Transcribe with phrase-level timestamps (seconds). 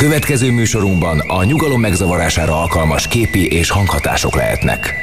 [0.00, 4.94] Következő műsorunkban a nyugalom megzavarására alkalmas képi és hanghatások lehetnek.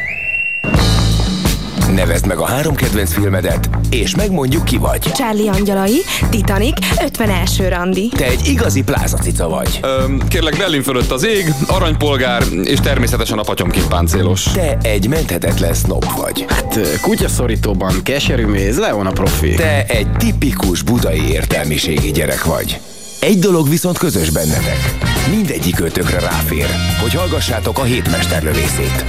[1.95, 4.99] Nevezd meg a három kedvenc filmedet, és megmondjuk ki vagy.
[4.99, 7.67] Charlie Angyalai, Titanic, 51.
[7.69, 8.09] randi.
[8.15, 9.79] Te egy igazi plázacica vagy.
[9.81, 14.43] Öm, kérlek, Berlin fölött az ég, aranypolgár, és természetesen a patyomkin páncélos.
[14.43, 16.45] Te egy menthetetlen snob vagy.
[16.47, 19.53] Hát kutyaszorítóban keserű méz, Leon a profi.
[19.53, 22.79] Te egy tipikus budai értelmiségi gyerek vagy.
[23.19, 24.95] Egy dolog viszont közös bennetek.
[25.29, 26.67] Mindegyik ötökre ráfér,
[27.01, 29.05] hogy hallgassátok a hétmesterlövészét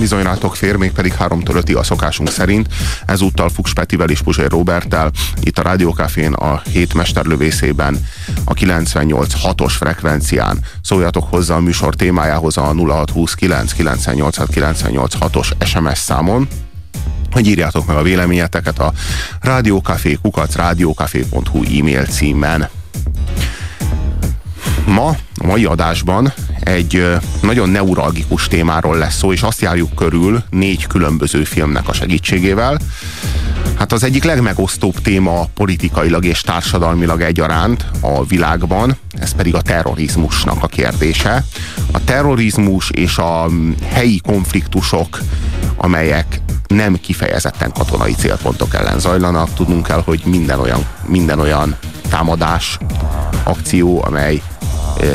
[0.00, 2.68] bizony rátok fér, még pedig háromtól ötig a szokásunk szerint.
[3.06, 8.06] Ezúttal Fuchs Petivel és Puzsér Roberttel itt a Rádiókafén a hét mesterlövészében
[8.44, 10.58] a 98.6-os frekvencián.
[10.82, 14.06] Szóljatok hozzá a műsor témájához a 0629
[15.32, 16.48] os SMS számon
[17.30, 18.92] hogy írjátok meg a véleményeteket a
[19.40, 22.68] rádiókafé kukac rádiókafé.hu e-mail címen.
[24.86, 27.06] Ma, a mai adásban egy
[27.42, 32.78] nagyon neuralgikus témáról lesz szó, és azt járjuk körül négy különböző filmnek a segítségével.
[33.78, 40.62] Hát az egyik legmegosztóbb téma politikailag és társadalmilag egyaránt a világban, ez pedig a terrorizmusnak
[40.62, 41.44] a kérdése.
[41.92, 43.48] A terrorizmus és a
[43.88, 45.20] helyi konfliktusok,
[45.76, 46.40] amelyek
[46.74, 49.54] nem kifejezetten katonai célpontok ellen zajlanak.
[49.54, 51.76] Tudnunk kell, hogy minden olyan, minden olyan
[52.10, 52.78] támadás,
[53.44, 54.42] akció, amely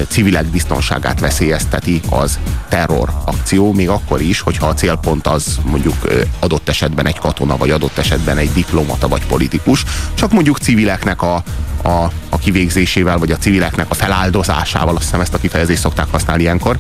[0.08, 5.96] civilek biztonságát veszélyezteti, az terror akció, még akkor is, hogyha a célpont az mondjuk
[6.40, 11.44] adott esetben egy katona, vagy adott esetben egy diplomata, vagy politikus, csak mondjuk civileknek a,
[11.84, 16.44] a, a kivégzésével, vagy a civileknek a feláldozásával, azt hiszem ezt a kifejezést szokták használni
[16.44, 16.78] ilyenkor,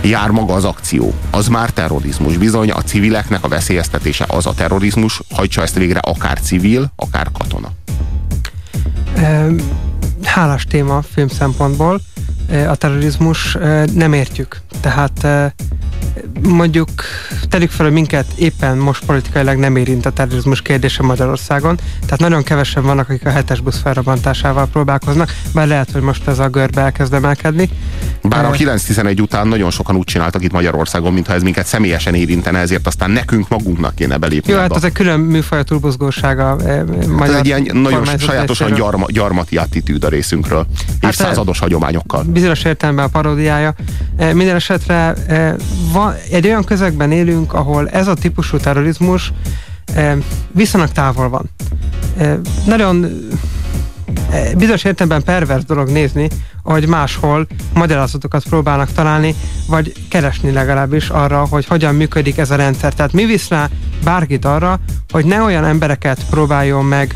[0.00, 1.14] jár maga az akció.
[1.30, 2.36] Az már terrorizmus.
[2.36, 7.68] Bizony a civileknek a veszélyeztetése az a terrorizmus, hajtsa ezt végre akár civil, akár katona.
[10.22, 12.00] Hálás téma film szempontból
[12.68, 13.56] a terrorizmus
[13.94, 14.60] nem értjük.
[14.80, 15.26] Tehát
[16.42, 16.88] mondjuk
[17.48, 22.42] tegyük fel, hogy minket éppen most politikailag nem érint a terrorizmus kérdése Magyarországon, tehát nagyon
[22.42, 26.80] kevesen vannak, akik a hetes busz felrobbantásával próbálkoznak, bár lehet, hogy most ez a görbe
[26.80, 27.68] elkezd emelkedni.
[28.28, 32.58] Bár a 9-11 után nagyon sokan úgy csináltak itt Magyarországon, mintha ez minket személyesen érintene,
[32.58, 34.52] ezért aztán nekünk magunknak kéne belépni.
[34.52, 36.56] Jó, hát ez egy külön műfaj a túlbozgósága.
[37.08, 40.66] magyar ez egy ilyen nagyon sajátosan gyarma, gyarmati attitűd a részünkről,
[41.00, 42.22] hát évszázados hagyományokkal.
[42.22, 43.74] Bizonyos értelemben a paródiája.
[44.32, 45.14] Minden esetre
[45.92, 49.32] van, egy olyan közegben élünk, ahol ez a típusú terrorizmus
[50.52, 51.50] viszonylag távol van.
[52.66, 53.06] Nagyon
[54.56, 56.28] bizonyos értelemben pervers dolog nézni,
[56.62, 59.34] hogy máshol magyarázatokat próbálnak találni,
[59.68, 62.94] vagy keresni legalábbis arra, hogy hogyan működik ez a rendszer.
[62.94, 63.68] Tehát mi visz rá
[64.04, 64.80] bárkit arra,
[65.10, 67.14] hogy ne olyan embereket próbáljon meg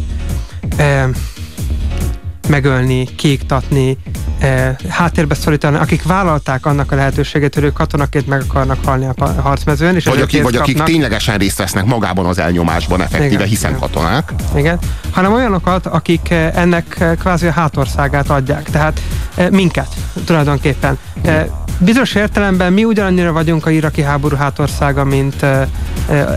[2.49, 3.97] megölni, kiiktatni,
[4.39, 9.27] eh, háttérbe szorítani, akik vállalták annak a lehetőséget, hogy ők katonaként meg akarnak halni a
[9.41, 9.95] harcmezőn.
[9.95, 13.81] És vagy akik, vagy akik ténylegesen részt vesznek magában az elnyomásban effektíve, igen, hiszen igen.
[13.81, 14.33] katonák.
[14.57, 14.79] Igen,
[15.11, 18.71] hanem olyanokat, akik eh, ennek eh, kvázi a hátországát adják.
[18.71, 19.01] Tehát
[19.35, 19.89] eh, minket
[20.25, 20.99] tulajdonképpen.
[21.23, 21.47] Eh,
[21.79, 25.69] bizonyos értelemben mi ugyanannyira vagyunk a iraki háború hátországa, mint eh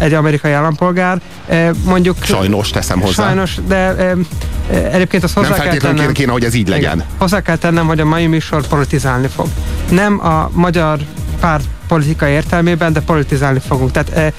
[0.02, 1.22] egy amerikai állampolgár.
[1.48, 3.26] Eh, mondjuk, sajnos teszem hozzá.
[3.26, 6.94] Sajnos, de eh, egyébként azt hozzá kell tennem, kéne, hogy ez így legyen.
[6.96, 9.48] Igen, hozzá kell tennem, hogy a mai műsor politizálni fog.
[9.90, 11.00] Nem a magyar
[11.40, 13.92] párt politika értelmében, de politizálni fogunk.
[13.92, 14.34] Tehát e,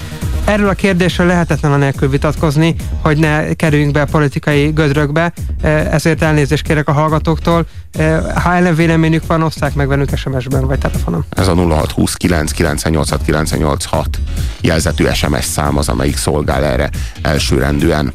[0.45, 5.67] erről a kérdésről lehetetlen a nélkül vitatkozni, hogy ne kerüljünk be a politikai gödrökbe, e,
[5.67, 7.65] ezért elnézést kérek a hallgatóktól.
[7.91, 11.25] E, ha ellenvéleményük van, oszták meg velünk SMS-ben vagy telefonon.
[11.29, 14.19] Ez a 0629 986 986
[14.61, 16.89] jelzetű SMS szám az, amelyik szolgál erre
[17.21, 18.13] elsőrendűen.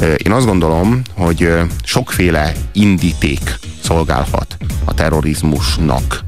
[0.00, 1.48] Én azt gondolom, hogy
[1.84, 6.24] sokféle indíték szolgálhat a terrorizmusnak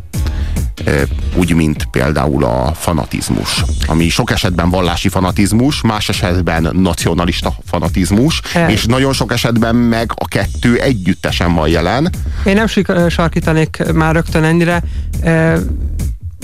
[1.34, 8.70] úgy, mint például a fanatizmus, ami sok esetben vallási fanatizmus, más esetben nacionalista fanatizmus, e.
[8.70, 12.10] és nagyon sok esetben meg a kettő együttesen van jelen.
[12.44, 12.66] Én nem
[13.08, 14.82] sarkítanék már rögtön ennyire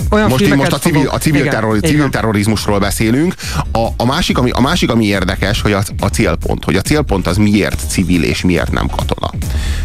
[0.09, 3.35] olyan most, most a civil, a civil, igen, terror, civil terrorizmusról beszélünk.
[3.71, 7.27] A, a, másik, ami, a másik, ami érdekes, hogy a, a célpont, hogy a célpont
[7.27, 9.31] az miért civil és miért nem katona.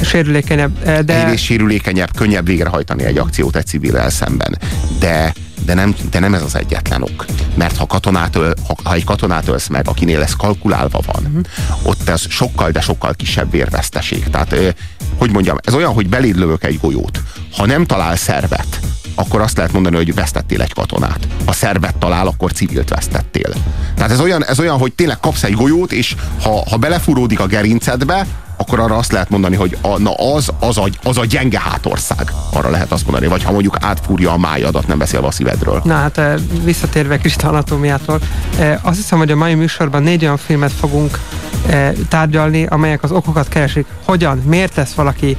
[0.02, 1.24] Sérülékenyebb, eh, de...
[1.24, 4.58] Egyrészt sérülékenyebb, könnyebb végrehajtani egy akciót egy civil szemben.
[4.98, 5.32] De
[5.64, 7.24] de nem, de nem ez az egyetlen ok.
[7.54, 11.42] Mert ha, katonát öl, ha, ha egy katonát ölsz meg, akinél ez kalkulálva van, uh-huh.
[11.82, 14.30] ott ez sokkal, de sokkal kisebb vérveszteség.
[14.30, 14.74] Tehát,
[15.16, 17.22] hogy mondjam, ez olyan, hogy beléd lövök egy golyót.
[17.52, 18.80] Ha nem talál szervet,
[19.20, 21.28] akkor azt lehet mondani, hogy vesztettél egy katonát.
[21.46, 23.52] Ha szervet talál, akkor civilt vesztettél.
[23.94, 27.46] Tehát ez olyan, ez olyan hogy tényleg kapsz egy golyót, és ha, ha belefúródik a
[27.46, 28.26] gerincedbe,
[28.56, 32.32] akkor arra azt lehet mondani, hogy a, na az, az, a, az a gyenge hátország,
[32.52, 33.26] arra lehet azt mondani.
[33.26, 35.80] Vagy ha mondjuk átfúrja a májadat, nem beszélve a szívedről.
[35.84, 36.34] Na hát eh,
[36.64, 38.18] visszatérve Krista anatómiától,
[38.58, 41.18] eh, azt hiszem, hogy a mai műsorban négy olyan filmet fogunk
[41.66, 43.86] eh, tárgyalni, amelyek az okokat keresik.
[44.04, 45.36] Hogyan, miért lesz valaki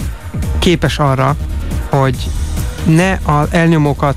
[0.60, 1.36] képes arra,
[1.90, 2.30] hogy
[2.86, 4.16] ne az elnyomókat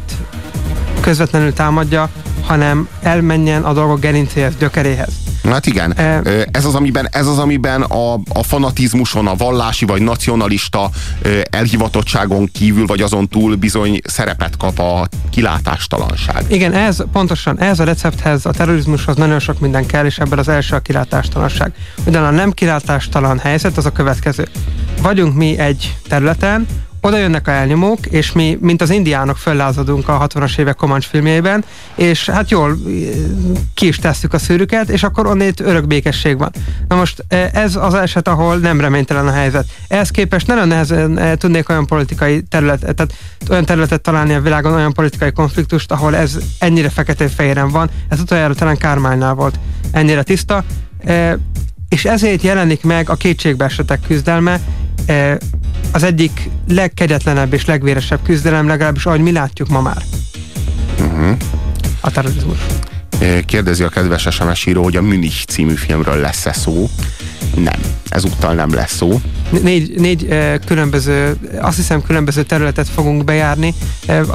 [1.00, 2.08] közvetlenül támadja,
[2.43, 5.12] hanem elmenjen a dolgok gerincéhez, gyökeréhez.
[5.50, 10.02] Hát igen, E- ez az, amiben, ez az, amiben a, a fanatizmuson, a vallási vagy
[10.02, 10.90] nacionalista
[11.50, 16.44] elhivatottságon kívül, vagy azon túl bizony szerepet kap a kilátástalanság.
[16.49, 20.49] Igen, ez pontosan, ez a recepthez, a terrorizmushoz nagyon sok minden kell, és ebből az
[20.49, 21.72] első a kilátástalanság.
[22.06, 24.49] Ugyan a nem kilátástalan helyzet az a következő.
[25.02, 26.66] Vagyunk mi egy területen,
[27.05, 31.65] oda jönnek a elnyomók, és mi, mint az indiánok föllázadunk a 60-as évek Comanche filmjében,
[31.95, 32.77] és hát jól
[33.75, 36.51] ki is tesszük a szűrüket, és akkor onnét örök békesség van.
[36.89, 39.67] Na most ez az eset, ahol nem reménytelen a helyzet.
[39.89, 43.15] Ehhez képest nagyon nehezen eh, tudnék olyan politikai területet, tehát
[43.50, 47.91] olyan területet találni a világon, olyan politikai konfliktust, ahol ez ennyire feketén-fehéren van.
[48.09, 49.59] Ez utoljára talán Kármánynál volt
[49.93, 50.65] ennyire tiszta.
[51.94, 54.61] És ezért jelenik meg a kétségbeesetek küzdelme,
[55.06, 55.37] eh,
[55.93, 60.02] az egyik legkegyetlenebb és legvéresebb küzdelem, legalábbis ahogy mi látjuk ma már.
[61.00, 61.37] Uh-huh.
[62.00, 62.58] A terrorizmus.
[63.46, 66.88] Kérdezi a kedves SMS író, hogy a Münich című filmről lesz-e szó.
[67.55, 69.20] Nem, ezúttal nem lesz szó.
[69.62, 73.75] Négy, négy eh, különböző, azt hiszem különböző területet fogunk bejárni.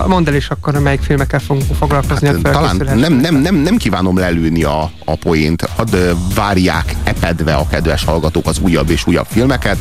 [0.08, 2.28] Mondd el is akkor, melyik filmekkel fogunk foglalkozni.
[2.28, 5.62] Hát, talán nem, nem, nem, nem kívánom lelőni a, a poént.
[5.76, 5.96] Hadd
[6.36, 9.78] várják epedve a kedves hallgatók az újabb és újabb filmeket.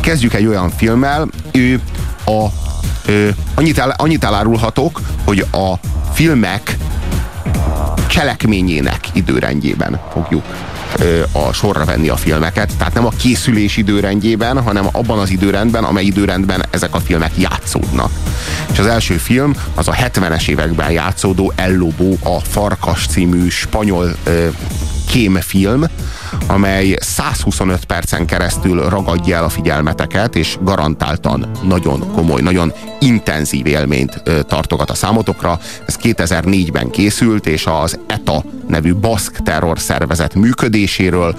[0.00, 1.80] Kezdjük egy olyan filmmel, ő
[2.24, 2.46] a,
[3.06, 5.74] ö, annyit, el, annyit elárulhatok, hogy a
[6.12, 6.76] filmek
[8.08, 10.44] cselekményének időrendjében fogjuk
[11.32, 16.04] a sorra venni a filmeket, tehát nem a készülés időrendjében, hanem abban az időrendben, amely
[16.04, 18.10] időrendben ezek a filmek játszódnak.
[18.72, 24.16] És az első film az a 70-es években játszódó El Lobo, a Farkas című spanyol
[24.24, 24.48] ö,
[25.08, 25.84] kémfilm,
[26.46, 34.22] amely 125 percen keresztül ragadja el a figyelmeteket, és garantáltan nagyon komoly, nagyon intenzív élményt
[34.48, 35.58] tartogat a számotokra.
[35.86, 41.36] Ez 2004-ben készült, és az ETA nevű baszk terrorszervezet működéséről,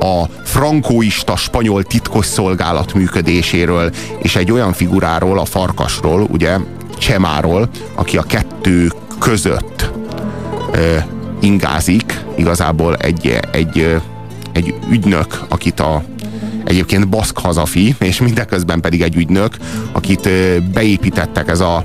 [0.00, 6.56] a frankóista spanyol titkosszolgálat működéséről, és egy olyan figuráról, a farkasról, ugye,
[6.98, 9.90] Csemáról, aki a kettő között
[11.40, 14.00] ingázik, igazából egy, egy,
[14.52, 16.02] egy ügynök, akit a
[16.64, 19.56] egyébként baszk hazafi, és mindeközben pedig egy ügynök,
[19.92, 20.28] akit
[20.72, 21.84] beépítettek ez a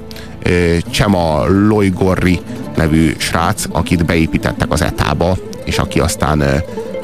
[0.92, 2.40] Csema Lojgorri
[2.76, 6.44] nevű srác, akit beépítettek az etába, és aki aztán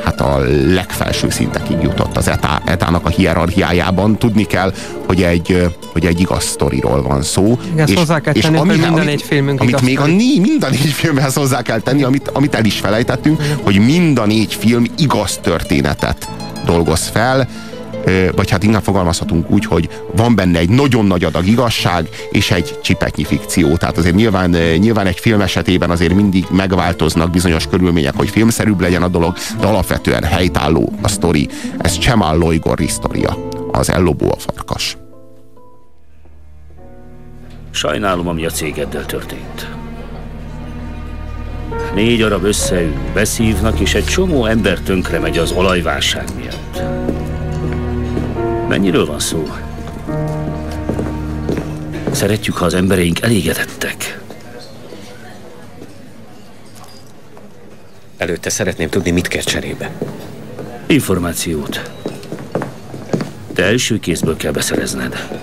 [0.03, 0.37] hát a
[0.73, 4.17] legfelső szintekig jutott az etá, etának a hierarchiájában.
[4.17, 4.73] Tudni kell,
[5.07, 7.59] hogy egy, hogy egy igaz sztoriról van szó.
[7.71, 10.69] Igen, ezt hozzá kell tenni, hogy minden négy filmünk amit még a né, mind a
[10.69, 14.85] négy filmhez hozzá kell tenni, amit, amit el is felejtettünk, hogy mind a négy film
[14.97, 16.29] igaz történetet
[16.65, 17.47] dolgoz fel,
[18.35, 22.79] vagy hát inkább fogalmazhatunk úgy, hogy van benne egy nagyon nagy adag igazság, és egy
[22.81, 23.75] csipetnyi fikció.
[23.75, 29.03] Tehát azért nyilván, nyilván egy film esetében azért mindig megváltoznak bizonyos körülmények, hogy filmszerűbb legyen
[29.03, 31.49] a dolog, de alapvetően helytálló a sztori.
[31.77, 34.97] Ez Csemal Loigorri sztoria, az Ellobó a farkas.
[37.71, 39.67] Sajnálom, ami a cégeddel történt.
[41.93, 47.00] Négy arab összeül, beszívnak, és egy csomó ember tönkre megy az olajválság miatt.
[48.71, 49.47] Mennyiről van szó?
[52.11, 54.19] Szeretjük, ha az embereink elégedettek.
[58.17, 59.91] Előtte szeretném tudni, mit kér cserébe.
[60.87, 61.91] Információt.
[63.53, 65.39] Te első kézből kell beszerezned.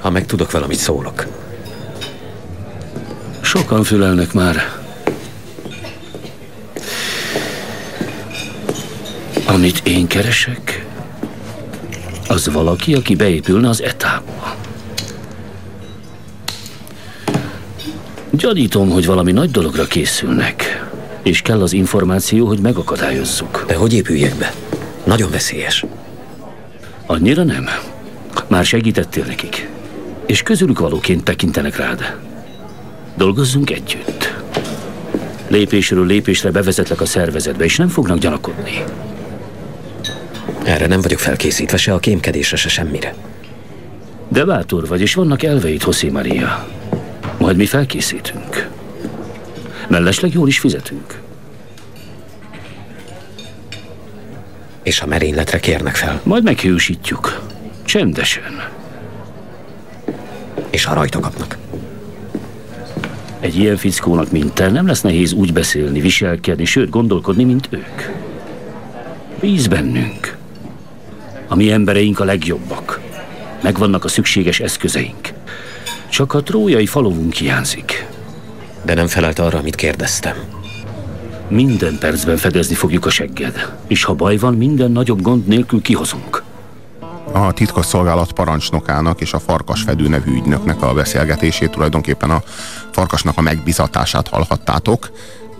[0.00, 1.45] Ha megtudok valamit, szólok.
[3.56, 4.80] Sokan fülelnek már.
[9.46, 10.86] Amit én keresek,
[12.28, 14.56] az valaki, aki beépülne az etába.
[18.30, 20.86] Gyanítom, hogy valami nagy dologra készülnek,
[21.22, 23.64] és kell az információ, hogy megakadályozzuk.
[23.66, 24.52] De hogy épüljek be?
[25.04, 25.84] Nagyon veszélyes.
[27.06, 27.68] Annyira nem.
[28.48, 29.68] Már segítettél nekik,
[30.26, 32.25] és közülük valóként tekintenek rád.
[33.16, 34.34] Dolgozzunk együtt.
[35.48, 38.84] Lépésről lépésre bevezetlek a szervezetbe, és nem fognak gyanakodni.
[40.64, 43.14] Erre nem vagyok felkészítve se a kémkedésre, se semmire.
[44.28, 46.66] De bátor vagy, és vannak elveid, José Maria.
[47.38, 48.68] Majd mi felkészítünk.
[49.88, 51.20] Mellesleg jól is fizetünk.
[54.82, 56.20] És a merényletre kérnek fel?
[56.22, 57.40] Majd meghősítjük.
[57.84, 58.68] Csendesen.
[60.70, 61.56] És ha rajta kapnak?
[63.46, 68.02] Egy ilyen fickónak, mint te, nem lesz nehéz úgy beszélni, viselkedni, sőt gondolkodni, mint ők.
[69.40, 70.36] Bíz bennünk.
[71.48, 73.00] A mi embereink a legjobbak.
[73.62, 75.32] Megvannak a szükséges eszközeink.
[76.08, 78.06] Csak a trójai falovunk hiányzik.
[78.82, 80.36] De nem felelt arra, amit kérdeztem.
[81.48, 83.72] Minden percben fedezni fogjuk a segged.
[83.86, 86.42] És ha baj van, minden nagyobb gond nélkül kihozunk.
[87.36, 92.42] A titkosszolgálat parancsnokának és a Farkasfedő nevű ügynöknek a beszélgetését, tulajdonképpen a
[92.92, 95.10] Farkasnak a megbizatását hallhattátok,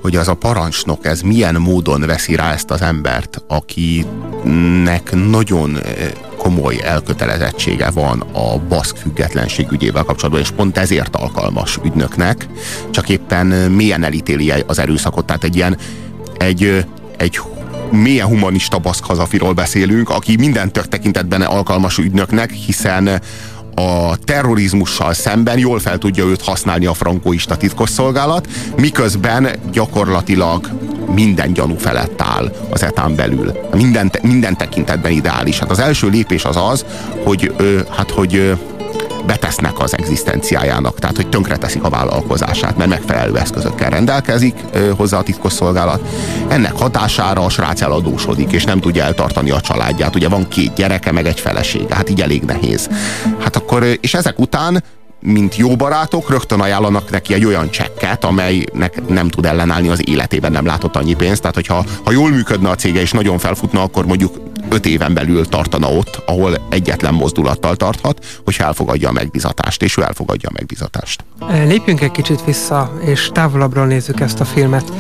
[0.01, 6.11] hogy az a parancsnok ez milyen módon veszi rá ezt az embert, akinek nagyon eh,
[6.37, 12.49] komoly elkötelezettsége van a baszk függetlenség ügyével kapcsolatban, és pont ezért alkalmas ügynöknek,
[12.91, 15.79] csak éppen milyen elítéli az erőszakot, tehát egy ilyen
[16.39, 16.85] egy, eh,
[17.17, 17.41] egy
[17.91, 23.21] mélyen humanista baszk hazafiról beszélünk, aki minden tekintetben alkalmas ügynöknek, hiszen
[23.75, 30.71] a terrorizmussal szemben jól fel tudja őt használni a frankóista titkosszolgálat, miközben gyakorlatilag
[31.15, 33.53] minden gyanú felett áll az etán belül.
[33.75, 35.59] Minden, minden tekintetben ideális.
[35.59, 36.85] Hát az első lépés az az,
[37.25, 37.55] hogy,
[37.91, 38.57] hát, hogy
[39.27, 45.23] betesznek az egzisztenciájának, tehát hogy tönkreteszik a vállalkozását, mert megfelelő eszközökkel rendelkezik ö, hozzá a
[45.23, 46.01] titkosszolgálat.
[46.49, 50.15] Ennek hatására a srác eladósodik, és nem tudja eltartani a családját.
[50.15, 52.89] Ugye van két gyereke, meg egy felesége, hát így elég nehéz.
[53.39, 54.83] Hát akkor, és ezek után
[55.21, 60.53] mint jó barátok, rögtön ajánlanak neki egy olyan csekket, amelynek nem tud ellenállni az életében,
[60.53, 61.41] nem látott annyi pénzt.
[61.41, 64.37] Tehát, hogyha ha jól működne a cége és nagyon felfutna, akkor mondjuk
[64.69, 70.03] öt éven belül tartana ott, ahol egyetlen mozdulattal tarthat, hogy elfogadja a megbizatást, és ő
[70.03, 71.25] elfogadja a megbizatást.
[71.67, 74.93] Lépjünk egy kicsit vissza, és távolabbról nézzük ezt a filmet.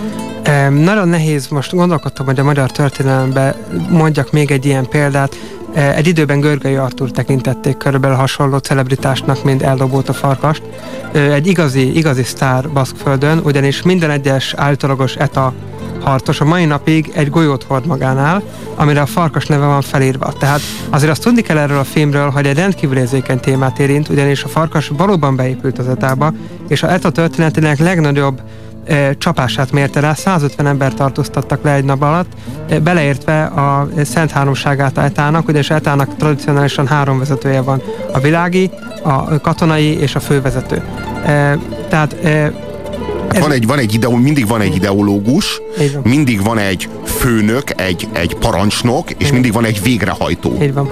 [0.70, 3.54] Nagyon nehéz, most gondolkodtam, hogy a magyar történelemben
[3.90, 5.36] mondjak még egy ilyen példát.
[5.74, 10.62] Egy időben Görgei Artur tekintették körülbelül hasonló celebritásnak, mint eldobult a farkast.
[11.12, 15.52] Egy igazi, igazi sztár Baszkföldön, ugyanis minden egyes állítólagos ETA
[16.10, 18.42] harcos a mai napig egy golyót hord magánál,
[18.74, 20.32] amire a farkas neve van felírva.
[20.32, 20.60] Tehát
[20.90, 24.48] azért azt tudni kell erről a filmről, hogy egy rendkívül érzékeny témát érint, ugyanis a
[24.48, 26.32] farkas valóban beépült az etába,
[26.68, 28.40] és a ETA történetének legnagyobb
[29.18, 32.32] csapását mérte rá, 150 ember tartóztattak le egy nap alatt,
[32.82, 37.82] beleértve a Szent Háromságát Etának, ugyanis Etának tradicionálisan három vezetője van,
[38.12, 38.70] a világi,
[39.02, 40.82] a katonai és a fővezető.
[41.88, 42.16] Tehát
[43.36, 45.60] Hát van egy, van egy ideó, mindig van egy ideológus,
[46.02, 50.58] mindig van egy főnök, egy, egy parancsnok, és mindig van egy végrehajtó.
[50.62, 50.90] Így van.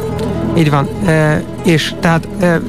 [0.56, 0.88] Így van.
[1.06, 2.60] E, és tehát e,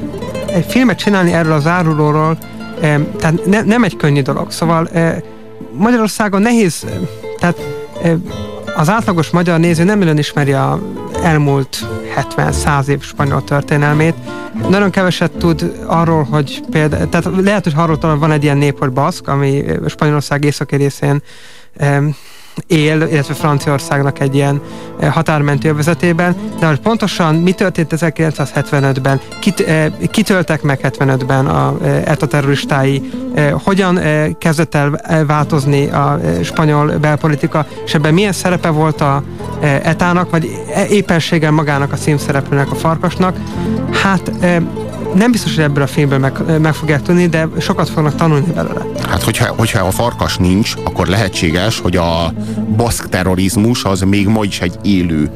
[0.46, 2.38] egy filmet csinálni erről az árulóról,
[2.80, 4.50] e, tehát ne, nem egy könnyű dolog.
[4.50, 5.22] Szóval e,
[5.72, 6.86] Magyarországon nehéz,
[7.38, 7.56] tehát
[8.02, 8.16] e,
[8.76, 10.80] az átlagos magyar néző nem nagyon ismeri a
[11.22, 11.86] elmúlt
[12.36, 14.14] 70-100 év spanyol történelmét.
[14.68, 18.90] Nagyon keveset tud arról, hogy például, tehát lehet, hogy arról van egy ilyen nép, hogy
[18.90, 21.22] baszk, ami Spanyolország északi részén
[22.66, 24.60] él, illetve Franciaországnak egy ilyen
[25.00, 31.76] eh, határmentő vezetében, de hogy pontosan mi történt 1975-ben, kit, eh, kitöltek meg 75-ben a
[31.82, 33.10] eh, ETA terroristái,
[33.64, 34.00] hogyan
[34.38, 39.22] kezdett el változni a spanyol belpolitika, és ebben milyen szerepe volt a
[39.60, 40.50] ETA-nak, vagy
[40.88, 43.36] éppenséggel magának a címszereplőnek, a farkasnak,
[44.02, 44.30] hát
[45.14, 48.86] nem biztos, hogy ebből a filmből meg, meg fogják tudni, de sokat fognak tanulni belőle.
[49.08, 52.32] Hát, hogyha, hogyha a farkas nincs, akkor lehetséges, hogy a
[52.76, 55.30] baszk terrorizmus az még ma is egy élő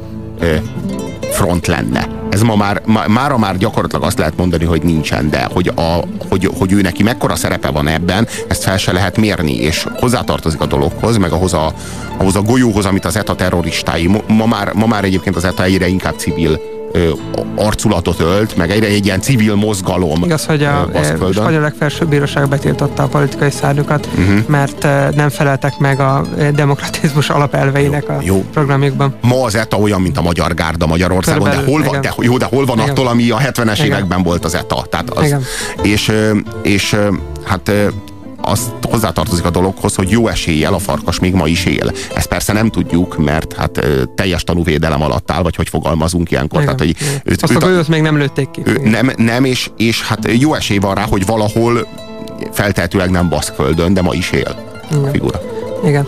[1.31, 2.07] front lenne.
[2.29, 6.03] Ez ma már, ma, mára már gyakorlatilag azt lehet mondani, hogy nincsen, de hogy, a,
[6.29, 10.61] hogy, hogy ő neki mekkora szerepe van ebben, ezt fel se lehet mérni, és hozzátartozik
[10.61, 11.73] a dologhoz, meg ahhoz a,
[12.17, 15.87] ahhoz a golyóhoz, amit az ETA terroristái, ma már, ma már egyébként az ETA egyre
[15.87, 16.59] inkább civil
[16.91, 17.09] ö,
[17.55, 20.23] arculatot ölt, meg egyre egy ilyen civil mozgalom.
[20.23, 20.89] Igaz, hogy a
[21.33, 24.47] spanyol legfelsőbb bíróság betiltotta a politikai szárnyukat, uh-huh.
[24.47, 28.45] mert nem feleltek meg a demokratizmus alapelveinek jó, a jó.
[28.53, 29.15] programjukban.
[29.21, 32.45] Ma az ETA olyan, mint a magyar gárda Magyarországon, de hol, van, de, jó, de
[32.45, 32.89] hol van igen.
[32.89, 33.85] attól, ami a 70-es igen.
[33.85, 34.85] években volt az ETA?
[34.89, 35.35] Tehát az,
[35.81, 36.11] és,
[36.61, 36.95] és
[37.43, 37.71] hát
[38.41, 41.91] az hozzátartozik a dologhoz, hogy jó eséllyel a farkas még ma is él.
[42.15, 46.61] Ezt persze nem tudjuk, mert hát teljes tanúvédelem alatt áll, vagy hogy fogalmazunk ilyenkor.
[46.61, 48.61] Igen, tehát, hogy őt, Azt őt, a golyót még nem lőtték ki.
[48.65, 51.87] Ő, nem, nem és, és hát jó esély van rá, hogy valahol
[52.51, 54.55] feltehetőleg nem Baszkföldön, de ma is él
[54.91, 55.03] Igen.
[55.03, 55.41] a figura.
[55.85, 56.05] Igen.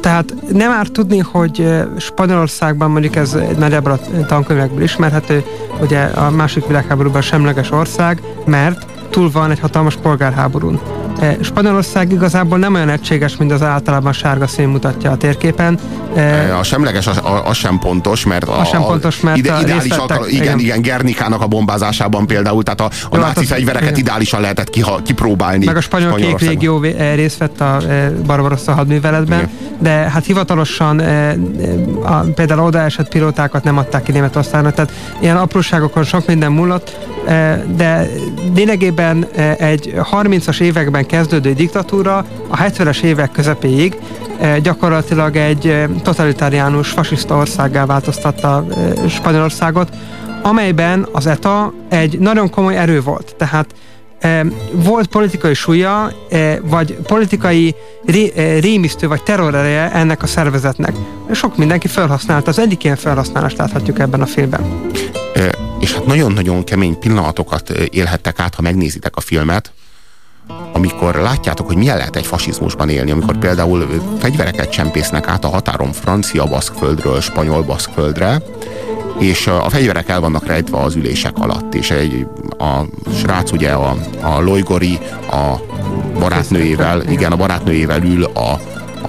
[0.00, 5.44] Tehát nem árt tudni, hogy Spanyolországban mondjuk ez nagyjából a tankönyvekből ismerhető,
[5.80, 10.80] ugye a második világháborúban semleges ország, mert túl van egy hatalmas polgárháborún.
[11.20, 15.78] E, Spanyolország igazából nem olyan egységes, mint az általában sárga szín mutatja a térképen.
[16.14, 19.92] E, a semleges az, az sem pontos, mert a, a sem pontos, mert ide, ideális
[19.92, 23.88] alkal, igen, igen, igen, Gernikának a bombázásában például, tehát a, a Jó, náci hát fegyvereket
[23.88, 24.00] igen.
[24.00, 25.64] ideálisan lehetett ki, kipróbálni.
[25.64, 26.80] Meg a spanyol kék régió
[27.14, 27.78] részt vett a
[28.26, 29.50] Barbarossa hadműveletben, igen.
[29.78, 30.98] de hát hivatalosan
[32.02, 36.96] a, például oda esett pilótákat nem adták ki Németországnak, tehát ilyen apróságokon sok minden múlott,
[37.76, 38.08] de
[38.54, 39.26] lényegében
[39.58, 43.98] egy 30-as években kezdődő diktatúra a 70-es évek közepéig
[44.62, 48.66] gyakorlatilag egy totalitáriánus, fasiszta országgá változtatta
[49.08, 49.88] Spanyolországot,
[50.42, 53.34] amelyben az ETA egy nagyon komoly erő volt.
[53.38, 53.66] Tehát
[54.72, 56.12] volt politikai súlya,
[56.62, 60.92] vagy politikai ré, rémisztő, vagy terrorereje ennek a szervezetnek.
[61.32, 62.50] Sok mindenki felhasználta.
[62.50, 64.90] Az egyik ilyen felhasználást láthatjuk ebben a filmben.
[65.80, 69.72] És hát nagyon-nagyon kemény pillanatokat élhettek át, ha megnézitek a filmet,
[70.72, 75.92] amikor látjátok, hogy milyen lehet egy fasizmusban élni, amikor például fegyvereket csempésznek át a határon
[75.92, 78.42] francia baszkföldről spanyol baszkföldre,
[79.18, 82.26] és a fegyverek el vannak rejtve az ülések alatt, és egy,
[82.58, 82.80] a
[83.14, 84.98] srác ugye a, a Lojgori
[85.30, 85.54] a
[86.18, 88.60] barátnőjével, igen, a barátnőjével ül a,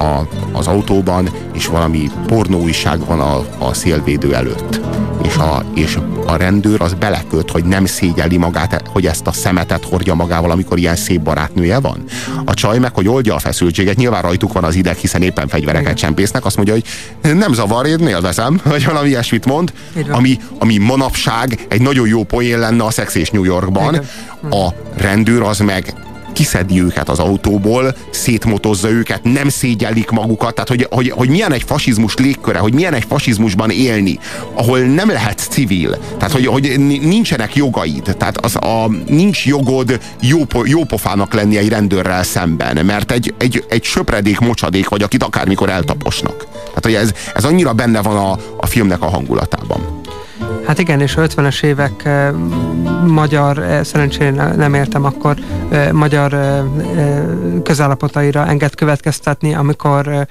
[0.04, 4.97] a, az autóban, és valami pornóiság van a, a szélvédő előtt.
[5.38, 9.84] És a, és a rendőr az beleköt, hogy nem szégyeli magát, hogy ezt a szemetet
[9.84, 12.03] hordja magával, amikor ilyen szép barátnője van.
[12.46, 15.98] A csaj meg, hogy oldja a feszültséget, nyilván rajtuk van az ideg, hiszen éppen fegyvereket
[15.98, 16.86] csempésznek, azt mondja, hogy
[17.36, 19.74] nem zavar, én élvezem, vagy valami ilyesmit mond,
[20.10, 24.01] ami, ami manapság egy nagyon jó poén lenne a Szex és New Yorkban.
[24.50, 25.94] A rendőr az meg
[26.38, 31.63] kiszedi őket az autóból, szétmotozza őket, nem szégyellik magukat, tehát hogy, hogy, hogy milyen egy
[31.63, 34.20] fasizmus légköre, hogy milyen egy fasizmusban élni,
[34.53, 40.46] ahol nem lehet civil, tehát hogy, hogy nincsenek jogaid, tehát az a, nincs jogod jó,
[40.63, 46.48] jópofának lenni egy rendőrrel szemben, mert egy, egy, egy söpredék mocsadék vagy, akit akármikor eltaposnak.
[46.53, 49.97] Tehát hogy ez, ez annyira benne van a, a filmnek a hangulatában.
[50.68, 52.32] Hát igen, és 50-es évek eh,
[53.06, 55.36] magyar, eh, szerencsére nem értem akkor,
[55.70, 56.36] eh, magyar
[57.64, 60.28] közállapotaira enged következtetni, amikor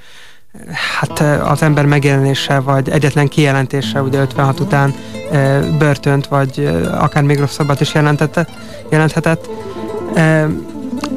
[0.99, 4.93] hát az ember megjelenése, vagy egyetlen kijelentése ugye 56 után
[5.77, 8.47] börtönt, vagy akár még rosszabbat is jelentette,
[8.89, 9.49] jelenthetett.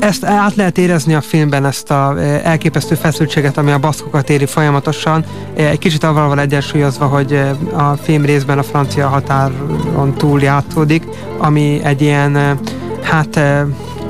[0.00, 4.46] Ezt át lehet érezni a filmben, ezt a e, elképesztő feszültséget, ami a baszkokat éri
[4.46, 5.24] folyamatosan,
[5.56, 11.04] e, egy kicsit avval egyensúlyozva, hogy e, a film részben a francia határon túl játszódik,
[11.38, 12.58] ami egy ilyen,
[13.02, 13.40] hát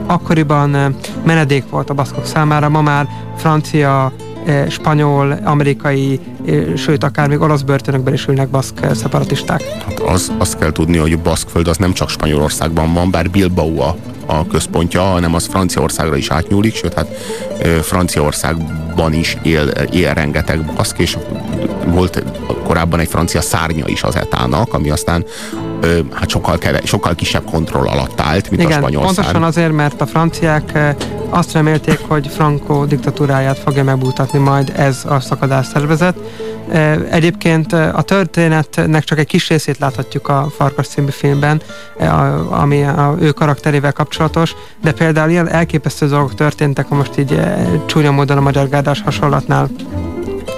[0.07, 4.13] akkoriban menedék volt a baszkok számára, ma már francia,
[4.69, 6.21] spanyol, amerikai,
[6.77, 9.63] sőt, akár még olasz börtönökben is ülnek baszk szeparatisták.
[9.85, 13.97] Hát az, azt kell tudni, hogy Baszkföld az nem csak Spanyolországban van, bár Bilbao a
[14.31, 17.09] a központja, hanem az Franciaországra is átnyúlik, sőt, hát
[17.83, 21.17] Franciaországban is él, él rengeteg baszk, és
[21.87, 22.23] volt
[22.65, 25.25] korábban egy francia szárnya is az etának, ami aztán
[26.13, 30.01] hát sokkal, keve, sokkal kisebb kontroll alatt állt, mint Igen, a spanyol pontosan azért, mert
[30.01, 30.95] a franciák
[31.29, 36.17] azt remélték, hogy Franco diktatúráját fogja megbújtatni majd ez a szakadás szervezet.
[37.11, 41.61] Egyébként a történetnek csak egy kis részét láthatjuk a Farkas című filmben,
[42.51, 47.41] ami a ő karakterével kapcsolatos, de például ilyen elképesztő dolgok történtek, ha most így
[47.87, 49.69] csúnya módon a magyar gárdás hasonlatnál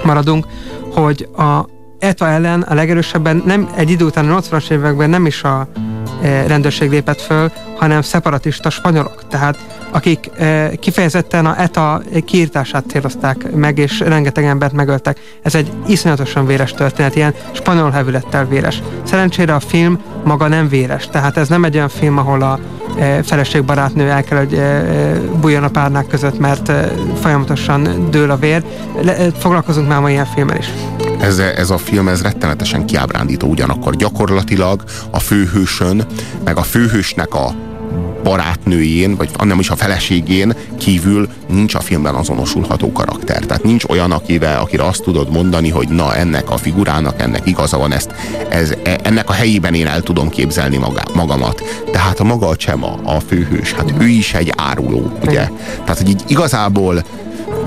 [0.03, 0.47] maradunk,
[0.93, 1.72] hogy a
[2.03, 5.67] ETA ellen a legerősebben nem egy idő után a 80-as években nem is a
[6.21, 9.27] rendőrség lépett föl, hanem szeparatista spanyolok.
[9.27, 9.57] Tehát
[9.93, 10.29] akik
[10.79, 15.19] kifejezetten a ETA kiírtását célozták meg, és rengeteg embert megöltek.
[15.41, 18.81] Ez egy iszonyatosan véres történet, ilyen spanyol hevülettel véres.
[19.03, 22.59] Szerencsére a film maga nem véres, tehát ez nem egy olyan film, ahol a
[23.23, 24.61] feleségbarátnő el kell, hogy
[25.39, 26.71] bújjon a párnák között, mert
[27.21, 28.63] folyamatosan dől a vér.
[29.37, 30.67] Foglalkozunk már ma ilyen filmmel is.
[31.19, 33.95] Ez, ez a film ez rettenetesen kiábrándító ugyanakkor.
[33.95, 36.05] Gyakorlatilag a főhősön,
[36.43, 37.55] meg a főhősnek a
[38.23, 43.43] barátnőjén, vagy nem is a feleségén kívül nincs a filmben azonosulható karakter.
[43.43, 47.77] Tehát nincs olyan, akire, akire azt tudod mondani, hogy na ennek a figurának, ennek igaza
[47.77, 48.13] van, ezt,
[48.49, 51.63] ez, e, ennek a helyében én el tudom képzelni maga, magamat.
[51.91, 55.49] Tehát a maga a Csema, a főhős, hát ő is egy áruló, ugye?
[55.83, 57.03] Tehát, hogy így igazából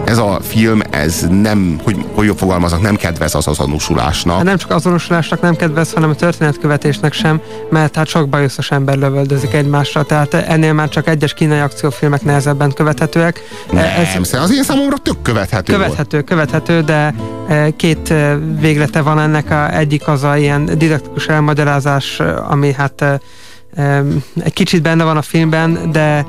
[0.06, 4.36] ez a film, ez nem, hogy, hogy fogalmaznak, nem kedvez az azonosulásnak.
[4.36, 7.40] Hát nem csak azonosulásnak nem kedvez, hanem a történetkövetésnek sem,
[7.70, 12.72] mert hát sok bajuszos ember lövöldözik egymásra, tehát ennél már csak egyes kínai akciófilmek nehezebben
[12.72, 13.40] követhetőek.
[13.70, 16.24] Nem, ez az én számomra tök követhető Követhető, volt.
[16.28, 17.14] követhető, de
[17.48, 23.04] e, két e, véglete van ennek, a, egyik az a ilyen didaktikus elmagyarázás, ami hát
[24.44, 26.26] egy kicsit benne van a filmben, de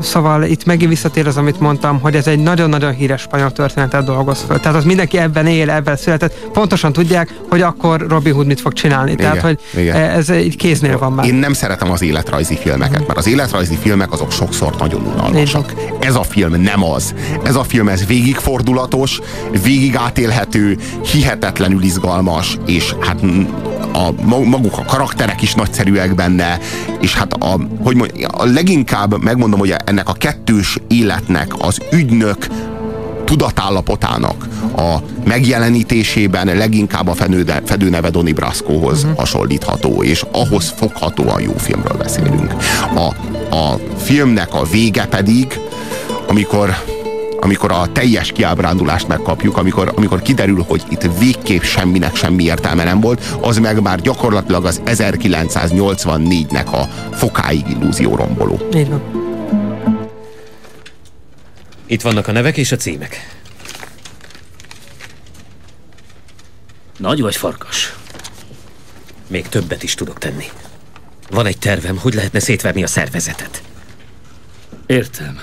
[0.00, 4.44] Szóval itt megint visszatér az, amit mondtam, hogy ez egy nagyon-nagyon híres spanyol történetet dolgoz
[4.46, 4.60] föl.
[4.60, 6.34] Tehát az mindenki ebben él, ebben született.
[6.52, 9.10] Pontosan tudják, hogy akkor Robin Hood mit fog csinálni.
[9.10, 9.96] Igen, Tehát, hogy igen.
[9.96, 11.26] ez egy kéznél van már.
[11.26, 15.72] Én nem szeretem az életrajzi filmeket, mert az életrajzi filmek azok sokszor nagyon unalmasak.
[16.00, 17.14] Ez a film nem az.
[17.44, 19.20] Ez a film ez végigfordulatos,
[19.62, 20.78] végig átélhető,
[21.12, 23.20] hihetetlenül izgalmas, és hát
[23.94, 24.12] a,
[24.44, 26.58] maguk a karakterek is nagyszerűek benne,
[27.00, 32.46] és hát a, hogy mondjam, a leginkább megmondom, hogy ennek a kettős életnek az ügynök
[33.24, 39.18] tudatállapotának a megjelenítésében leginkább a fedőneve, fedőneve Donny Brascohoz uh-huh.
[39.18, 42.54] hasonlítható, és ahhoz foghatóan jó filmről beszélünk.
[42.94, 43.14] A,
[43.56, 45.60] a filmnek a vége pedig,
[46.28, 46.74] amikor
[47.44, 53.00] amikor a teljes kiábrándulást megkapjuk, amikor, amikor kiderül, hogy itt végképp semminek semmi értelme nem
[53.00, 58.68] volt, az meg már gyakorlatilag az 1984-nek a fokáig illúzió romboló.
[58.74, 59.02] Így van.
[61.86, 63.42] Itt vannak a nevek és a címek.
[66.98, 67.94] Nagy vagy farkas?
[69.26, 70.44] Még többet is tudok tenni.
[71.30, 73.62] Van egy tervem, hogy lehetne szétverni a szervezetet.
[74.86, 75.40] Értem.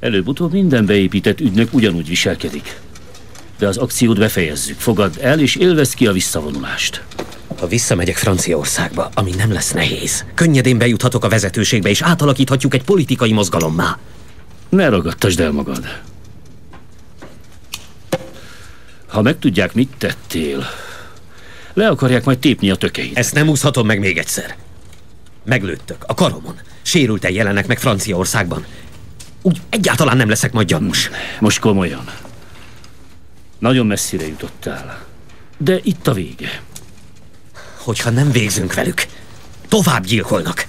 [0.00, 2.80] Előbb-utóbb minden beépített ügynök ugyanúgy viselkedik.
[3.58, 4.78] De az akciót befejezzük.
[4.78, 7.02] Fogadd el, és élvezd ki a visszavonulást.
[7.58, 13.32] Ha visszamegyek Franciaországba, ami nem lesz nehéz, könnyedén bejuthatok a vezetőségbe, és átalakíthatjuk egy politikai
[13.32, 13.98] mozgalommá.
[14.68, 16.00] Ne ragadtasd el magad.
[19.06, 20.66] Ha megtudják, mit tettél,
[21.74, 23.18] le akarják majd tépni a tökeit.
[23.18, 24.56] Ezt nem úszhatom meg még egyszer.
[25.44, 26.54] Meglőttök a karomon.
[26.82, 28.64] Sérülten jelenek meg Franciaországban
[29.42, 31.10] úgy egyáltalán nem leszek majd gyanús.
[31.40, 32.04] Most komolyan.
[33.58, 35.04] Nagyon messzire jutottál.
[35.58, 36.62] De itt a vége.
[37.76, 39.06] Hogyha nem végzünk velük,
[39.68, 40.66] tovább gyilkolnak.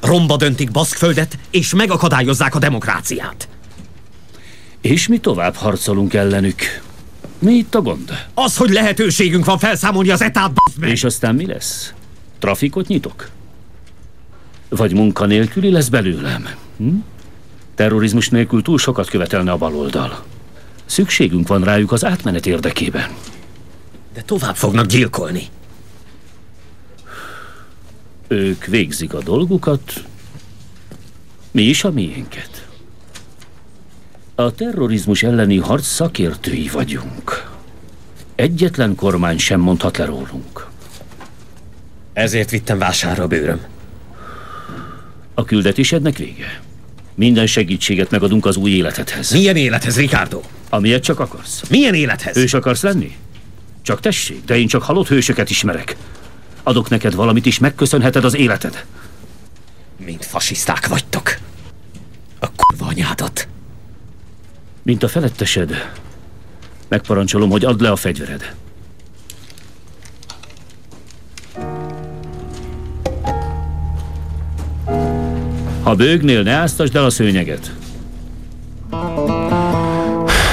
[0.00, 3.48] Romba döntik Baszkföldet, és megakadályozzák a demokráciát.
[4.80, 6.60] És mi tovább harcolunk ellenük.
[7.38, 8.26] Mi itt a gond?
[8.34, 11.92] Az, hogy lehetőségünk van felszámolni az etát, És aztán mi lesz?
[12.38, 13.28] Trafikot nyitok?
[14.68, 16.48] Vagy munkanélküli lesz belőlem?
[16.76, 16.96] Hm?
[17.74, 20.22] Terrorizmus nélkül túl sokat követelne a baloldal.
[20.84, 23.10] Szükségünk van rájuk az átmenet érdekében.
[24.14, 25.48] De tovább fognak gyilkolni.
[28.28, 30.04] Ők végzik a dolgukat,
[31.50, 32.66] mi is a miénket.
[34.34, 37.50] A terrorizmus elleni harc szakértői vagyunk.
[38.34, 40.66] Egyetlen kormány sem mondhat le rólunk.
[42.12, 43.60] Ezért vittem vásárra a bőröm.
[45.34, 46.60] A küldetésednek vége.
[47.22, 49.30] Minden segítséget megadunk az új életedhez.
[49.30, 50.40] Milyen élethez, Ricardo?
[50.70, 51.62] Amilyet csak akarsz.
[51.68, 52.34] Milyen élethez?
[52.34, 53.16] Hős akarsz lenni?
[53.82, 55.96] Csak tessék, de én csak halott hősöket ismerek.
[56.62, 58.84] Adok neked valamit is, megköszönheted az életed.
[60.04, 61.36] Mint fasiszták vagytok.
[62.38, 63.48] A kurva anyádat.
[64.82, 65.90] Mint a felettesed.
[66.88, 68.54] Megparancsolom, hogy add le a fegyvered.
[75.92, 77.72] Ha bőgnél, ne áztasd el a szőnyeget.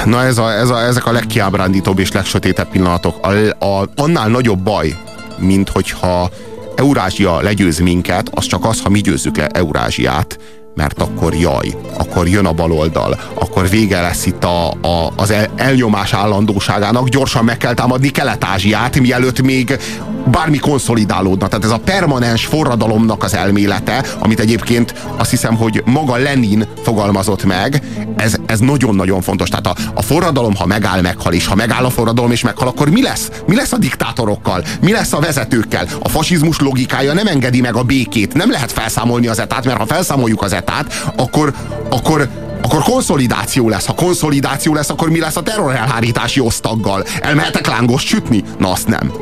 [0.04, 3.26] Na ez a, ez a, ezek a legkiábrándítóbb és legsötétebb pillanatok.
[3.26, 4.96] A, a, annál nagyobb baj,
[5.38, 6.30] mint hogyha
[6.76, 10.38] Eurázsia legyőz minket, az csak az, ha mi győzzük le Eurázsiát,
[10.74, 15.46] mert akkor jaj, akkor jön a baloldal, akkor vége lesz itt a, a, az el,
[15.56, 19.78] elnyomás állandóságának, gyorsan meg kell támadni Kelet-Ázsiát, mielőtt még
[20.26, 21.48] bármi konszolidálódna.
[21.48, 27.44] Tehát ez a permanens forradalomnak az elmélete, amit egyébként azt hiszem, hogy maga Lenin fogalmazott
[27.44, 27.82] meg,
[28.16, 29.48] ez, ez nagyon-nagyon fontos.
[29.48, 32.88] Tehát a, a forradalom, ha megáll, meghal, és ha megáll a forradalom és meghal, akkor
[32.88, 33.30] mi lesz?
[33.46, 34.64] Mi lesz a diktátorokkal?
[34.80, 35.86] Mi lesz a vezetőkkel?
[36.02, 38.34] A fasizmus logikája nem engedi meg a békét.
[38.34, 41.54] Nem lehet felszámolni az etát, mert ha felszámoljuk az etát, akkor,
[41.90, 42.28] akkor
[42.62, 43.86] akkor konszolidáció lesz.
[43.86, 47.04] Ha konszolidáció lesz, akkor mi lesz a terrorelhárítási osztaggal?
[47.20, 48.44] Elmehetek lángos sütni?
[48.58, 49.12] Na azt nem.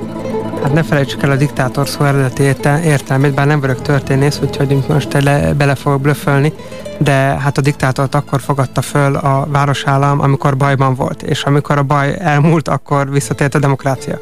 [0.69, 2.43] Hát ne felejtsük el a diktátor szó eredeti
[2.85, 6.53] értelmét, bár nem vagyok történész, úgyhogy most le, bele fogok blöfölni,
[6.99, 11.83] de hát a diktátort akkor fogadta föl a városállam, amikor bajban volt, és amikor a
[11.83, 14.21] baj elmúlt, akkor visszatért a demokrácia.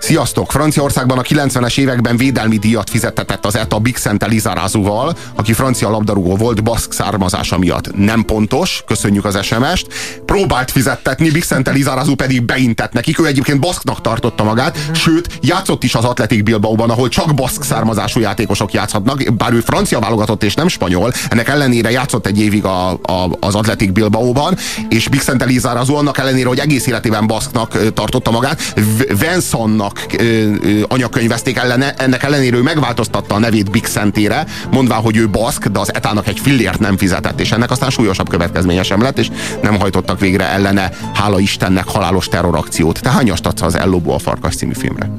[0.00, 0.50] Sziasztok!
[0.50, 6.62] Franciaországban a 90-es években védelmi díjat fizettetett az ETA Bixent Elizarazuval, aki francia labdarúgó volt
[6.62, 7.96] baszk származása miatt.
[7.96, 9.86] Nem pontos, köszönjük az SMS-t.
[10.24, 13.18] Próbált fizettetni, Bixent Elizarazu pedig beintett nekik.
[13.18, 14.94] Ő egyébként baszknak tartotta magát, uh-huh.
[14.94, 19.98] sőt, játszott is az Atletik Bilbaóban, ahol csak baszk származású játékosok játszhatnak, bár ő francia
[19.98, 24.56] válogatott és nem spanyol, ennek ellenére játszott egy évig a, a, az Atletik Bilbaóban,
[24.88, 28.74] és Bixent Elizarazu annak ellenére, hogy egész életében baszknak tartotta magát,
[29.18, 35.00] Vincentnak Etának ö, ö, anyakönyvezték ellene, ennek ellenére ő megváltoztatta a nevét Big Szentére, mondván,
[35.00, 38.82] hogy ő baszk, de az Etának egy fillért nem fizetett, és ennek aztán súlyosabb következménye
[38.82, 39.28] sem lett, és
[39.62, 43.00] nem hajtottak végre ellene, hála Istennek, halálos terrorakciót.
[43.00, 45.10] Te hányast adsz az Ellobó a Farkas című filmre?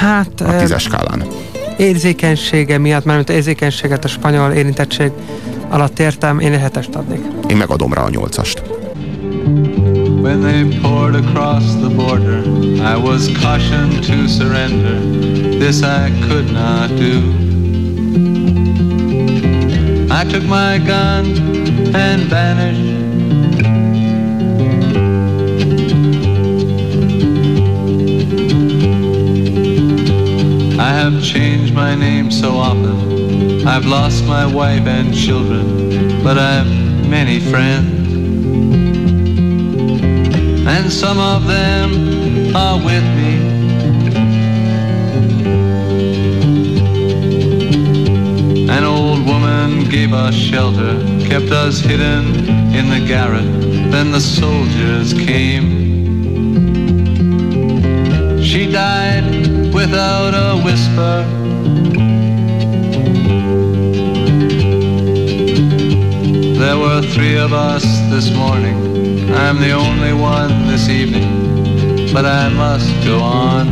[0.00, 0.40] Hát...
[0.40, 1.24] A tízes skálán.
[1.76, 5.10] Érzékenysége miatt, mert érzékenységet a spanyol érintettség
[5.68, 7.20] alatt értem, én hetest adnék.
[7.48, 8.62] Én megadom rá a nyolcast.
[10.28, 12.42] When they poured across the border,
[12.82, 15.00] I was cautioned to surrender.
[15.58, 17.32] This I could not do.
[20.10, 21.24] I took my gun
[21.94, 22.90] and vanished.
[30.78, 33.66] I have changed my name so often.
[33.66, 36.66] I've lost my wife and children, but I've
[37.08, 37.97] many friends.
[40.68, 43.34] And some of them are with me.
[48.68, 50.94] An old woman gave us shelter,
[51.26, 52.26] kept us hidden
[52.74, 53.50] in the garret.
[53.90, 55.68] Then the soldiers came.
[58.42, 61.24] She died without a whisper.
[66.58, 68.87] There were three of us this morning.
[69.30, 73.66] I'm the only one this evening, but I must go on.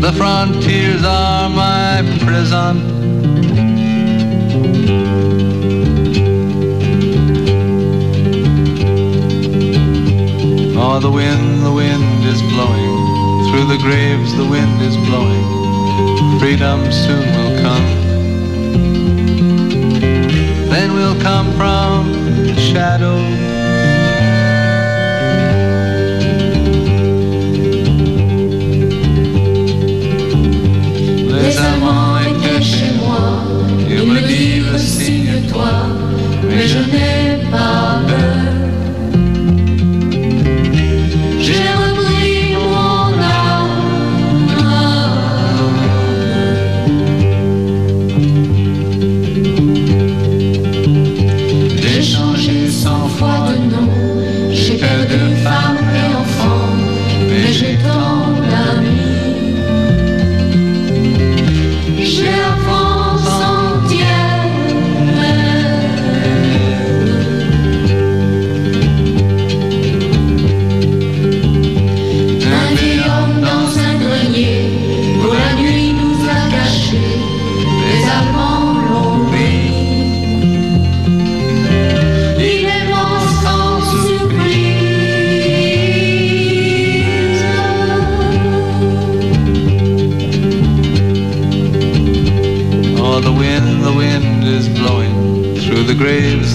[0.00, 2.94] The frontiers are my prison.
[10.78, 13.50] Oh, the wind, the wind is blowing.
[13.50, 16.38] Through the graves, the wind is blowing.
[16.38, 17.86] Freedom soon will come.
[20.68, 22.25] Then we'll come from
[22.76, 23.55] shadow.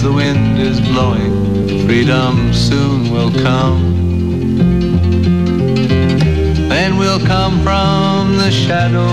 [0.02, 1.32] The wind is blowing.
[1.86, 3.80] Freedom soon will come.
[6.68, 9.10] Then we'll come from the shadow.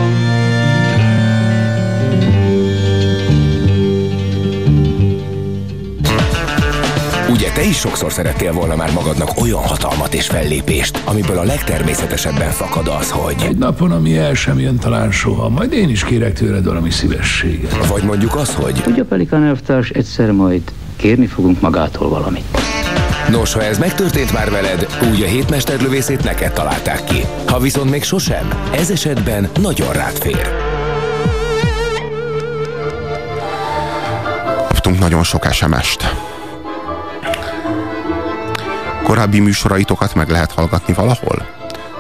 [7.29, 12.51] Ugye te is sokszor szerettél volna már magadnak olyan hatalmat és fellépést, amiből a legtermészetesebben
[12.51, 13.35] fakad az, hogy...
[13.47, 17.87] Egy napon, ami el sem jön talán soha, majd én is kérek tőled valami szívességet.
[17.87, 18.83] Vagy mondjuk az, hogy...
[18.87, 20.61] Ugye, Pelikán elvtárs, egyszer majd
[20.99, 22.57] kérni fogunk magától valamit.
[23.29, 27.21] Nos, ha ez megtörtént már veled, úgy a hétmesterlövészét neked találták ki.
[27.47, 30.49] Ha viszont még sosem, ez esetben nagyon rád fér.
[34.67, 36.15] Kaptunk nagyon sok SMS-t.
[39.03, 41.47] Korábbi műsoraitokat meg lehet hallgatni valahol?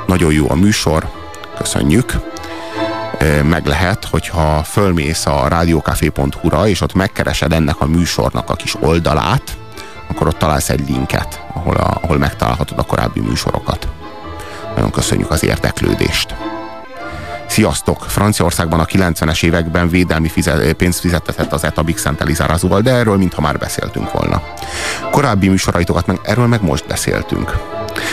[0.07, 1.09] Nagyon jó a műsor,
[1.57, 2.28] köszönjük.
[3.43, 9.57] Meg lehet, hogyha fölmész a rádiókafé.hu-ra, és ott megkeresed ennek a műsornak a kis oldalát,
[10.09, 13.87] akkor ott találsz egy linket, ahol, a, ahol megtalálhatod a korábbi műsorokat.
[14.75, 16.35] Nagyon köszönjük az érdeklődést.
[17.47, 18.05] Sziasztok!
[18.07, 23.17] Franciaországban a 90-es években védelmi fizet, pénzt fizetett az ETA Big Szent Elizárazóval, de erről
[23.17, 24.43] mintha már beszéltünk volna.
[25.11, 27.57] Korábbi műsoraitokat meg erről meg most beszéltünk.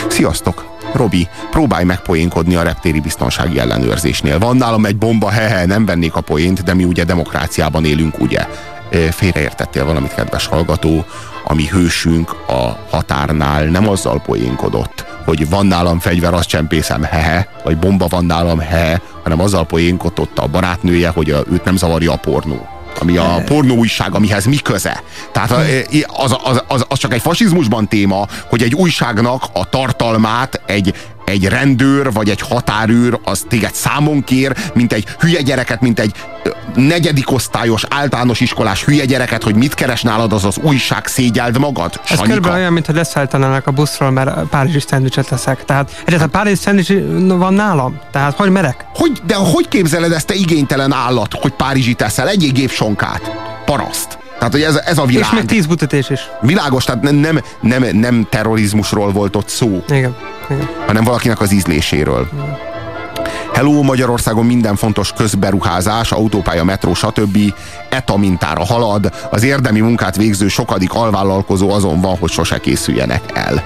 [0.07, 0.76] Sziasztok!
[0.93, 4.39] Robi, próbálj meg poénkodni a reptéri biztonsági ellenőrzésnél.
[4.39, 8.45] Van nálam egy bomba, hehe, nem vennék a poént, de mi ugye demokráciában élünk, ugye?
[9.11, 11.05] Félreértettél valamit, kedves hallgató,
[11.43, 17.77] ami hősünk a határnál nem azzal poénkodott, hogy van nálam fegyver, azt csempészem, hehe, vagy
[17.77, 22.76] bomba van nálam, hehe, hanem azzal poénkodott a barátnője, hogy őt nem zavarja a pornó
[22.99, 25.03] ami a pornó újság, amihez mi köze.
[25.31, 25.51] Tehát
[26.07, 30.93] az, az, az, az csak egy fasizmusban téma, hogy egy újságnak a tartalmát egy
[31.29, 36.13] egy rendőr vagy egy határőr az téged számon kér, mint egy hülye gyereket, mint egy
[36.75, 41.91] negyedik osztályos általános iskolás hülye gyereket, hogy mit keres nálad, az az újság szégyeld magad?
[41.93, 42.25] Ez Sanyika?
[42.25, 45.65] körülbelül olyan, mintha leszállítanának a buszról, mert párizsi szendvicset leszek.
[45.65, 46.91] Tehát egyáltalán párizsi szendvics
[47.27, 47.99] van nálam.
[48.11, 48.85] Tehát hogy merek?
[48.93, 52.27] Hogy, de hogy képzeled ezt te igénytelen állat, hogy Párizsi teszel?
[52.27, 53.31] Egyéb gépsonkát.
[53.65, 54.16] Paraszt.
[54.37, 55.23] Tehát, hogy ez, ez a világ.
[55.23, 56.19] És még tíz butatés is.
[56.41, 60.15] Világos, tehát nem, nem, nem, nem terrorizmusról volt ott szó, Igen.
[60.49, 60.69] Igen.
[60.87, 62.27] hanem valakinek az ízléséről.
[63.53, 67.37] Hello, Magyarországon minden fontos közberuházás, autópálya, metró, stb.
[67.89, 69.13] ETA mintára halad.
[69.31, 73.63] Az érdemi munkát végző sokadik alvállalkozó azon van, hogy sose készüljenek el.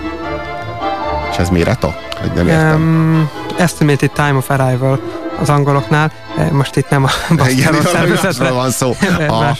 [1.31, 1.95] És ez miért ETA?
[2.21, 2.75] Hogy nem értem.
[2.81, 4.99] Um, estimated time of arrival
[5.41, 6.11] az angoloknál.
[6.51, 7.09] Most itt nem a
[7.47, 8.51] Igen, basztáról szervezetre.
[8.51, 8.95] van szó.
[9.27, 9.57] A-